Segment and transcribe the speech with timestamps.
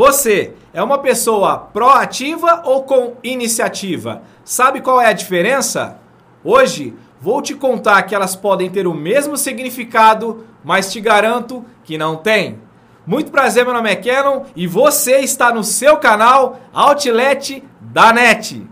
[0.00, 4.22] Você é uma pessoa proativa ou com iniciativa?
[4.42, 5.98] Sabe qual é a diferença?
[6.42, 11.98] Hoje vou te contar que elas podem ter o mesmo significado, mas te garanto que
[11.98, 12.60] não tem.
[13.06, 18.66] Muito prazer, meu nome é Canon e você está no seu canal Outlet da NET.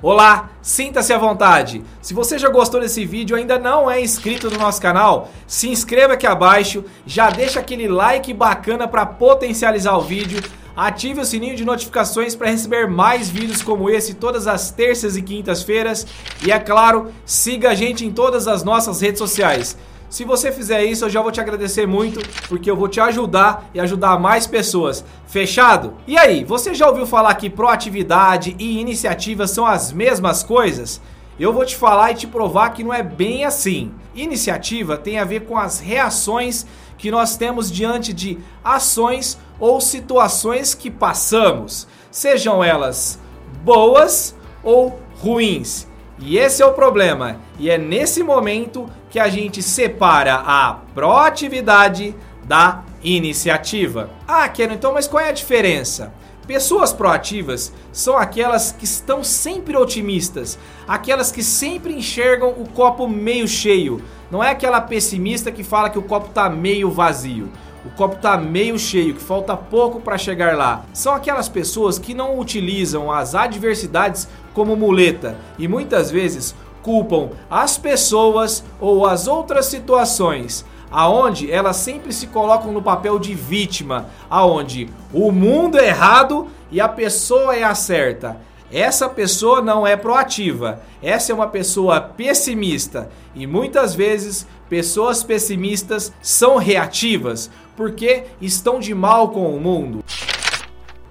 [0.00, 1.82] Olá, sinta-se à vontade.
[2.00, 5.68] Se você já gostou desse vídeo e ainda não é inscrito no nosso canal, se
[5.68, 10.40] inscreva aqui abaixo, já deixa aquele like bacana para potencializar o vídeo,
[10.76, 15.22] ative o sininho de notificações para receber mais vídeos como esse todas as terças e
[15.22, 16.06] quintas-feiras
[16.46, 19.76] e é claro, siga a gente em todas as nossas redes sociais.
[20.08, 23.68] Se você fizer isso, eu já vou te agradecer muito, porque eu vou te ajudar
[23.74, 25.04] e ajudar mais pessoas.
[25.26, 25.94] Fechado?
[26.06, 31.00] E aí, você já ouviu falar que proatividade e iniciativa são as mesmas coisas?
[31.38, 33.92] Eu vou te falar e te provar que não é bem assim.
[34.14, 36.66] Iniciativa tem a ver com as reações
[36.96, 43.18] que nós temos diante de ações ou situações que passamos, sejam elas
[43.64, 45.87] boas ou ruins.
[46.18, 47.40] E esse é o problema.
[47.58, 54.10] E é nesse momento que a gente separa a proatividade da iniciativa.
[54.26, 56.12] Ah, Kenan, então, mas qual é a diferença?
[56.46, 63.46] Pessoas proativas são aquelas que estão sempre otimistas, aquelas que sempre enxergam o copo meio
[63.46, 64.02] cheio.
[64.30, 67.50] Não é aquela pessimista que fala que o copo está meio vazio.
[67.88, 70.84] O copo está meio cheio, que falta pouco para chegar lá.
[70.92, 77.78] São aquelas pessoas que não utilizam as adversidades como muleta e muitas vezes culpam as
[77.78, 84.88] pessoas ou as outras situações aonde elas sempre se colocam no papel de vítima, aonde
[85.12, 88.38] o mundo é errado e a pessoa é a certa.
[88.70, 96.12] Essa pessoa não é proativa, essa é uma pessoa pessimista e muitas vezes pessoas pessimistas
[96.20, 100.04] são reativas porque estão de mal com o mundo.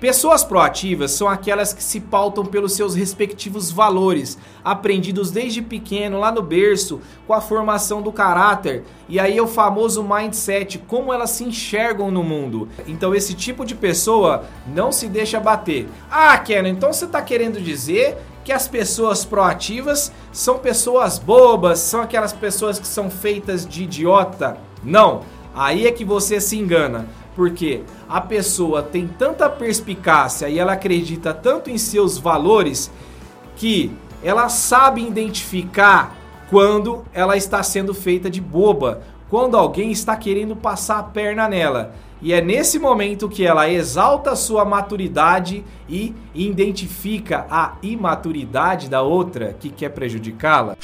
[0.01, 6.29] Pessoas proativas são aquelas que se pautam pelos seus respectivos valores, aprendidos desde pequeno, lá
[6.29, 8.83] no berço, com a formação do caráter.
[9.07, 12.67] E aí é o famoso mindset, como elas se enxergam no mundo.
[12.85, 15.87] Então esse tipo de pessoa não se deixa bater.
[16.11, 22.01] Ah, Kenan, então você está querendo dizer que as pessoas proativas são pessoas bobas, são
[22.01, 24.57] aquelas pessoas que são feitas de idiota?
[24.83, 25.21] Não,
[25.57, 27.07] aí é que você se engana.
[27.35, 32.91] Porque a pessoa tem tanta perspicácia e ela acredita tanto em seus valores
[33.55, 33.91] que
[34.23, 36.15] ela sabe identificar
[36.49, 41.93] quando ela está sendo feita de boba, quando alguém está querendo passar a perna nela.
[42.19, 49.55] E é nesse momento que ela exalta sua maturidade e identifica a imaturidade da outra
[49.59, 50.75] que quer prejudicá-la.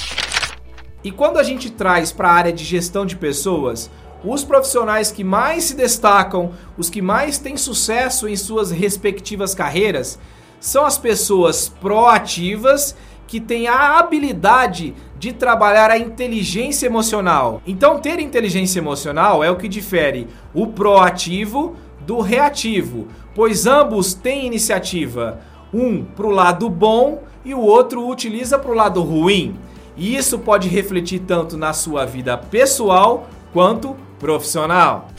[1.04, 3.90] E quando a gente traz para a área de gestão de pessoas,
[4.24, 10.20] os profissionais que mais se destacam, os que mais têm sucesso em suas respectivas carreiras,
[10.60, 12.96] são as pessoas proativas
[13.28, 17.62] que têm a habilidade de trabalhar a inteligência emocional.
[17.66, 24.46] Então, ter inteligência emocional é o que difere o proativo do reativo, pois ambos têm
[24.46, 25.40] iniciativa,
[25.74, 29.56] um para o lado bom e o outro utiliza para o lado ruim.
[29.98, 35.10] E isso pode refletir tanto na sua vida pessoal quanto profissional.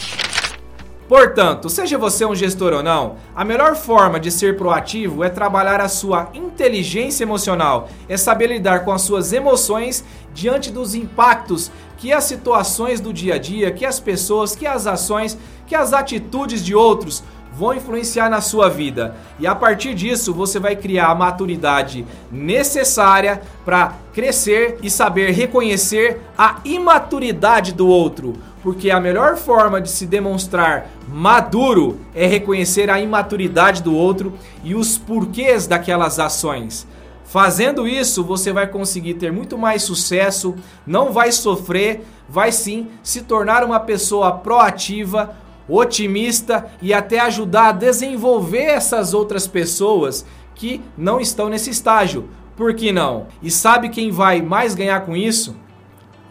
[1.06, 5.78] Portanto, seja você um gestor ou não, a melhor forma de ser proativo é trabalhar
[5.78, 12.10] a sua inteligência emocional, é saber lidar com as suas emoções diante dos impactos que
[12.14, 15.36] as situações do dia a dia, que as pessoas, que as ações,
[15.66, 17.22] que as atitudes de outros
[17.52, 19.14] vão influenciar na sua vida.
[19.38, 26.20] E a partir disso, você vai criar a maturidade necessária para crescer e saber reconhecer
[26.36, 28.34] a imaturidade do outro
[28.64, 34.32] porque a melhor forma de se demonstrar maduro é reconhecer a imaturidade do outro
[34.64, 36.86] e os porquês daquelas ações.
[37.24, 40.54] Fazendo isso, você vai conseguir ter muito mais sucesso,
[40.86, 45.36] não vai sofrer, vai sim se tornar uma pessoa proativa,
[45.68, 50.24] otimista e até ajudar a desenvolver essas outras pessoas
[50.54, 52.30] que não estão nesse estágio.
[52.56, 53.26] Por que não?
[53.42, 55.54] E sabe quem vai mais ganhar com isso?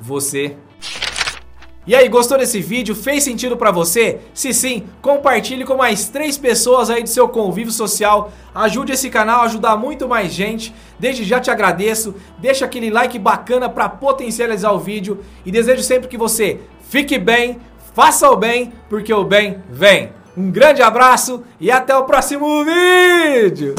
[0.01, 0.57] Você.
[1.85, 2.95] E aí, gostou desse vídeo?
[2.95, 4.19] Fez sentido para você?
[4.33, 8.31] Se sim, compartilhe com mais três pessoas aí do seu convívio social.
[8.56, 10.74] Ajude esse canal a ajudar muito mais gente.
[10.97, 12.15] Desde já te agradeço.
[12.38, 17.59] Deixa aquele like bacana para potencializar o vídeo e desejo sempre que você fique bem,
[17.94, 20.12] faça o bem, porque o bem vem.
[20.38, 23.75] Um grande abraço e até o próximo vídeo.